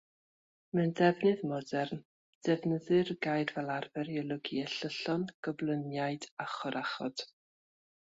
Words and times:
Mewn 0.77 0.91
defnydd 0.99 1.41
modern, 1.49 1.99
defnyddir 2.47 3.11
y 3.15 3.15
gair 3.25 3.53
fel 3.57 3.69
arfer 3.73 4.09
i 4.15 4.17
olygu 4.23 4.63
ellyllon, 4.63 5.27
coblyniaid 5.49 6.27
a 6.47 6.49
chorachod. 6.55 7.25